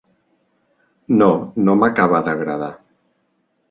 [1.21, 1.29] No,
[1.69, 2.75] no m'acaba d'agradar.